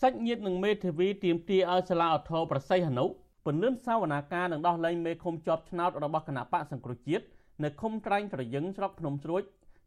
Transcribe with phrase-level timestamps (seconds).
[0.00, 3.06] សាច់ញាតិនិងមេធាវីទាមទារឲ្យសាលាឧទ្ធរប្រសិទ្ធហនុ
[3.44, 7.24] ពន្លឿនសវនាការនឹងដោះលែងមេឃុំជាប់ឆ្នោតរបស់គណៈបកសង្គ្រោះជាតិ
[7.64, 9.42] នៅឃុំត្រែងត្រយឹងស្រុកភ្នំស្រួច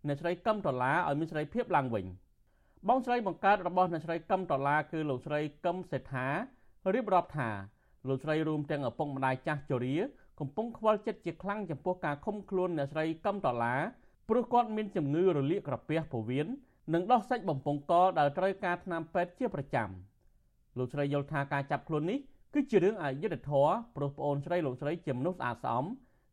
[0.07, 2.05] អ្នកស្រីកឹមដុល្លារឲ្យមានសេរីភាពឡើងវិញ
[2.87, 6.27] បងស្រីបង្កើតរបស់អ្នកស្រីកឹមដុល្លារគឺលោកស្រីកឹមសេដ្ឋា
[6.93, 7.49] រៀបរាប់ថា
[8.07, 9.95] លោកស្រីរួមទាំងឪពុកម្ដាយចាស់ជរា
[10.39, 13.79] កំពុងខ្វល់ចិត្តជាខ្លាំងចំពោះការឃុំខ្លួនអ្នកស្រីកឹមដុល្លារ
[14.29, 16.47] ព្រោះគាត់មានជំងឺរលាកក្រពះពោះវៀន
[16.93, 19.89] និងដោះសាច់បំពង់កដែលត្រូវការថ្នាំពេទ្យជាប្រចាំ
[20.77, 22.19] លោកស្រីយល់ថាការចាប់ខ្លួននេះ
[22.53, 25.85] គឺជារឿងអយុត្តិធម៌ព្រោះប្អូនស្រីលោកស្រីជាមនុស្សស្អាតស្អំ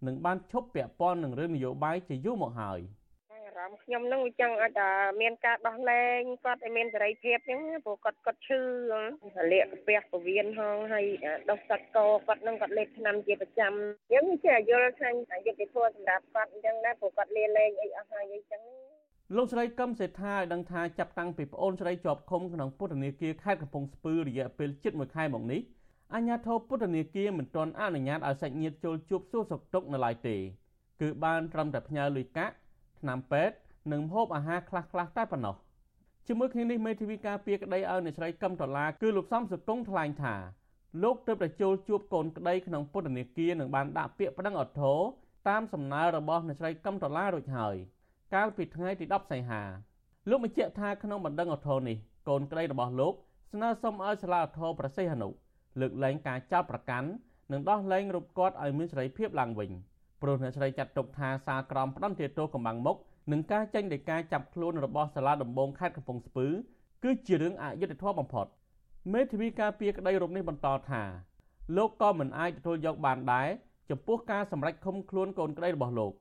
[0.07, 2.81] និងបានឈប់ពាក់ព័ន្ធនឹងរឿងនយោបាយជាយូរមកហើយ
[3.33, 8.61] អារម្មណ៍ខ្ញុំនឹងចង់ឲ្យតែមានការដោះលែងគាត់ឲ្យមានសេរីភាពអញ្ចឹងព្រោះគាត់គាត់ឈឺ
[9.53, 11.07] លាកពះពវៀនហងហើយ
[11.51, 13.73] ដោះសាច់កគាត់នឹងគាត់លេបឆ្នាំជាប្រចាំ
[14.11, 15.09] អញ្ចឹងជាយល់ថា
[15.47, 18.63] យុត្តិធម៌សម្រាប់គាត់អញ្ចឹងដែរព្រោះគាត់លាលែងអីអស់ហើយអញ្ចឹង
[19.33, 25.61] លោកស្រីកឹមសេដ្ឋាឲ្យដឹងថាចាប់តាំងពីប្អូនស្រីជាប់ឃុំក្នុងពន្ធនាគារខេត្តកំពង់ស្ពឺរយៈពេលជិត1ខែមកនេះ
[26.15, 30.37] អាជ្ញាធរពន្ធនាគារមិនទាន់អនុញ្ញាតឲ្យសាច់ញាតិចូលជួបសួរសុខទុក្ខនៅឡើយទេ
[31.01, 32.55] គឺបានត្រឹមតែផ្ញើលុយកាក់
[33.01, 33.57] ថ្នាំពេទ្យ
[33.93, 35.57] និងម្ហូបអាហារខ្លះៗតែប៉ុណ្ណោះ
[36.27, 40.35] ជាមួយគ្នានេះមេធាវីការពារក្តីឲ្យអ្នកស្រីកឹមដុល្លារគឺលោកសំសុគង្គថ្លែងថា
[41.03, 45.01] លោកទើបតែចូលជួបកូនក្តីក្នុងពន្ធនាគារនិងបានដាក់ពាក្យប្តឹងអធរ
[45.49, 47.77] តាមសំណើរបស់អ្នកស្រីកឹមដុល្លាររួចហើយ
[48.35, 49.63] កាលពីថ្ងៃទី10សីហា
[50.29, 51.97] លោកបញ្ជាក់ថាក្នុងបណ្ដឹងអធរនេះ
[52.29, 53.15] កូនក្តីរបស់លោក
[53.53, 55.29] ស្នើសុំឲ្យសាលាអធរប្រសិទ្ធនុ
[55.81, 57.09] លើកលែងការចោទប្រកាន់
[57.53, 59.71] និងដោះលែងរូបគាត់ឲ្យមានសេរីភាពឡើងវិញ
[60.23, 62.97] ព្រោះអ្នកស្រីចាត់ទុកថាសារក្រមផ្ដន្ទាទោសកំបាំងមុខ
[63.33, 66.47] និងការចេញដោយការចាប់ខ្លួនរបស់សាលាដំបងខេត្តកំពង់ស្ពឺ
[67.05, 68.47] គឺជារឿងអយុត្តិធម៌បំផុត
[69.13, 71.03] មេធាវីការពារក្តីរូបនេះបន្តថា
[71.77, 73.49] លោកក៏មិនអាចទទួលយកបានដែរ
[73.91, 76.13] ចំពោះការសម្រេចឃុំខ្លួនកូនក្តីរបស់លោក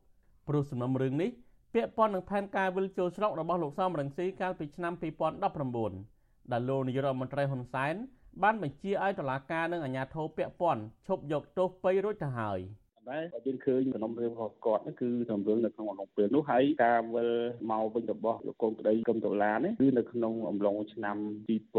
[0.47, 1.31] ព្រោះសំណុំរឿងនេះ
[1.73, 4.93] ពាក់ព័ន្ធនឹងផែនការវិលចូលស្រុករបស់លោកសំរងស៊ីកាលពីឆ្នាំ
[5.73, 7.95] 2019ដែលលោកនាយរដ្ឋមន្ត្រីហ៊ុនសែន
[8.43, 12.59] បានបញ្ជាឲ្យតុលាការនិងអាជ្ញាធរពាក់ព័ន្ធឈប់យកទោសបីរួចទៅហើយ។
[13.11, 17.29] ដែរបើយើងឃើញសំណុំរឿងរបស់គាត់នោះគឺសំណុំរឿងនៅក្នុងអំឡុងពេលនោះហើយការវិល
[17.71, 21.17] មកវិញរបស់លោកកូនក្តីកឹមដុល្លារនេះគឺនៅក្នុងអំឡុងឆ្នាំ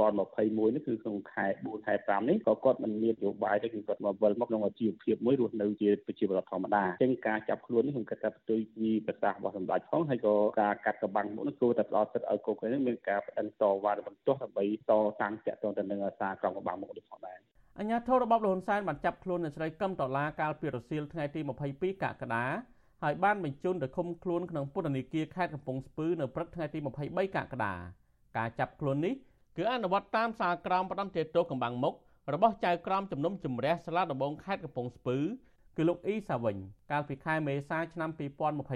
[0.01, 21.41] 2021នេះគឺក្នុងខែ4ខែ5នេះក៏គាត់មិនមាននយោបាយទេគឺគាត់មកវិលមកក្នុងអាជីវភាពមួយរស់នៅជាប្រជាពលរដ្ឋធម្មតាអញ្ចឹងការចាប់ខ្លួននេះខ្ញុំគិតថាផ្ទុយពីប្រសាសន៍របស់សម្ដេចផងហើយក៏ការកាត់កបាំងមុខនោះគួរតែផ្ដល់សិទ្ធិឲ្យកូនក្តីនេះមានការប្តឹងតវ៉ាបន្ទាស់ដើម្បីតតាំងតាក់ទងទៅនឹងសារក្រមកបាំងមុខនេះផងដែរ អញ្ញាធិរបបលហ៊ុនសែនបានចាប់ខ្លួនអ្នកស្រីកឹមដុល្លារកាលពីរសៀលថ្ងៃទី
[21.73, 22.45] 22កក្កដា
[23.03, 27.75] ហើយបានបញ្ជូនទៅឃុំខ្លួនក្នុងពន្ធនាគារខេត្តកំពង់ស្ពឺនៅព្រឹកថ្ងៃទី23កក្កដា
[28.37, 29.15] ការចាប់ខ្លួននេះ
[29.57, 31.95] គឺអនុវត្តតាមសារក្រមផ្ដន្ទាទោសកំបាំងមុខ
[32.35, 35.19] របស់ចៅក្រមជំនុំជម្រះសាលាដំបងខេត្តកំពង់ស្ពឺ
[35.77, 36.57] គឺលោកអ៊ីសាវិញ
[36.91, 38.11] កាលពីខែមេសាឆ្នាំ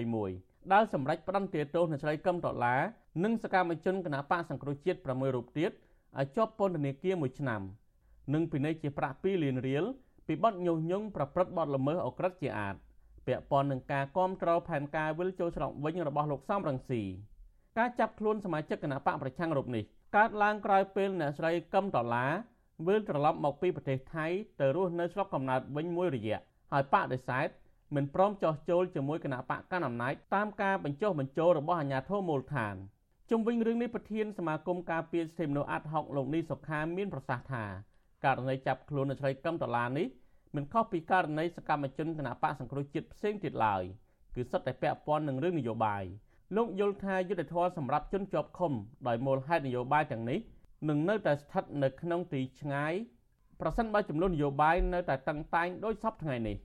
[0.02, 2.80] 2021ដែលសម្រេចផ្ដន្ទាទោសអ្នកស្រីកឹមដុល្លារ
[3.24, 5.70] និងសកម្មជនគណបកសង្គ្រោះជាតិ6រូបទៀត
[6.18, 7.62] ឲ្យជាប់ពន្ធនាគារ1ឆ្នាំ។
[8.34, 9.84] និងពិន័យជាប្រាក់2លានរៀល
[10.26, 12.74] ពីបទញុះញង់ប្រព្រឹត្តបទល្មើសអក្រិតជាអាត
[13.26, 17.02] ពាក់ព័ន្ធនឹងការគ្រប់គ្រងផែនការវិលចូលស្រុកវិញរបស់លោកសំរងស៊ី
[17.78, 19.84] ការចាប់ខ្លួនសមាជិកគណៈបកប្រឆាំងរូបនេះ
[20.16, 22.32] កើតឡើងក្រោយពេលអ្នកស្រីកឹមដុល្លារ
[22.86, 24.26] វិលត្រឡប់មកពីប្រទេសថៃ
[24.60, 26.38] ទៅរស់នៅស្រុកកំណើតវិញមួយរយៈ
[26.72, 27.48] ហើយបដិសេធ
[27.94, 32.74] មិនព្រមចោះចូលជាមួយគណៈបកកណ្ដាលអំណាចតាមការបញ្ចុះបញ្ចូលរបស់អាជ្ញាធរមូលដ្ឋាន
[33.30, 37.64] ជុំវិញរឿងនេះប្រធានសមាគមការពារសិទ្ធិមនុស្សអាត់ហុកលោកនីសុខាមានប្រសាសន៍ថា
[38.24, 40.06] ករណីចាប់ខ្លួននៅស្រីកឹមដុល្លារនេះ
[40.56, 43.82] មិនខុសពីករណីសកម្មជនគណបកសង្គ្រោះជាតិផ្សេងទៀតឡើយ
[44.34, 46.04] គឺសុទ្ធតែពាក់ព័ន្ធនឹងរឿងនយោបាយ
[46.56, 48.72] លោកយល់ថាយុទ្ធធរសម្រាប់ជនជាប់ឃុំ
[49.06, 50.38] ដោយមូលហេតុនយោបាយទាំងនេះ
[50.88, 52.94] នឹងនៅតែស្ថិតនៅក្នុងទីឆ្ងាយ
[53.60, 56.56] ប្រសិនបើចំនួននយោបាយនៅតែតឹងតែងដោយសពថ្ងៃនេះ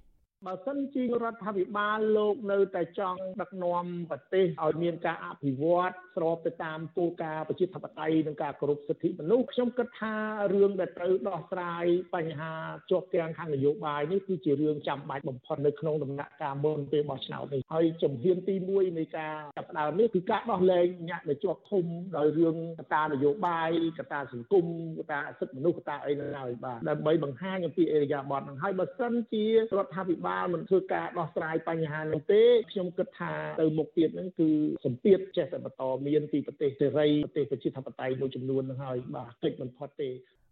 [0.47, 10.15] បើសិនជារដ្ឋាភិបាលលោកនៅតែចង់ដឹកនាំប្រទេសឲ្យមានការអភិវឌ្ឍស្របទៅតាមគោលការណ៍ប្រជាធិបតេយ្យនិងការគោរពសិទ្ធិមនុស្សខ្ញុំគិតថា
[10.53, 12.53] រឿងដែលត្រូវដោះស្រាយបញ្ហា
[12.91, 21.85] ជាប់គាំងខាងនយោបាយនេះគឺជារឿងចាំបាច់បំផុតនៅក្នុងដំណាក់កាលមុនពេលបោះឆ្នោតនេះហើយជំហានទី1នៃការចាប់ផ្ដើមនេះគឺការដោះលែងញាក់ដែលជាប់ឃុំ
[22.17, 24.65] ដោយរឿងកត្តានយោបាយកត្តាសង្គម
[24.97, 34.49] កត្តាសិទ្ធិមនុស្សកត្តាអីនៅឡើយបាទដើម្បីបង្ហាញអំពីអេរយាប័តហ្នឹងហើយបើសិនជារដ្ឋាភិបាលបាលមិនធ្វើការដោះស្រាយបញ្ហានោះទេខ្ញុំគិតថាទៅមុខទៀតហ្នឹងគឺ
[34.85, 40.09] សម្ពាធចេះតែបន្តមានពីប្រទេសសេរីប្រទេសប្រជាធិបតេយ្យមួយចំនួនហ្នឹងហើយបាទតិចមិនផុតទេ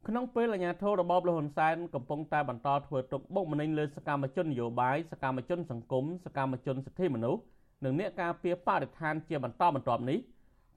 [0.08, 7.42] ក្នុងពេលអាញាធររបបលហ៊ុនសែនកំពុងតែបន្តធ្វើទុកបុកម្នេញលើសកម្មជននយោបាយសកម្មជនសង្គមសកម្មជនសិទ្ធិមនុស្ស
[7.86, 10.20] និងអ្នកការពារបរិស្ថានជាបន្តបន្ទាប់នេះ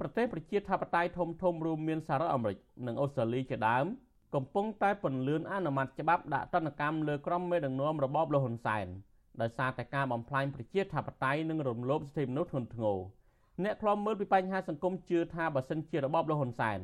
[0.00, 2.56] ប្រទេសប្រជាធិបតេយ្យធំធំរួមមានសហរដ្ឋអាមេរិក
[2.86, 3.86] និងអូស្ត្រាលីជាដើម
[4.34, 8.86] កំពុងតែពន្លឿនអនុម័តច្បាប់ដាក់ទណ្ឌកម្មលើក្រុមមេដឹកនាំរបបលហ៊ុនសែន
[9.40, 12.98] ដោយសារតែការបំផ្លាញប្រជាធិបតេយ្យនិងរំលោភសិទ្ធិមនុស្សធ្ងន់ធ្ងរ
[13.64, 16.78] អ្នកខ្លំមើលពីបញ្ហាសង្គមជឿថាបើសិនជារបបលហ៊ុនសែន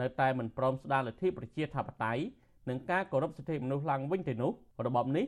[0.00, 2.22] នៅតែមិនព្រមស្ដារលទ្ធិប្រជាធិបតេយ្យ
[2.68, 4.52] និងការគោរពសិទ្ធិមនុស្សឡើងវិញទៅនោះ
[4.86, 5.24] របបនេះ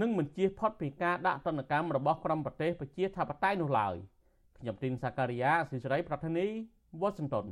[0.00, 3.94] នឹងមិនជៀសផុតពីការដាក់ទណ្ឌកម្មរបស់ក្រុមប្រទេសប្រជាធិបតេយ្យនោះឡើយ
[4.58, 6.46] ខ្ញុំទីនសាការីយ៉ាស៊ីសេរីប្រធានី
[7.00, 7.46] វ៉ាស៊ីនតោន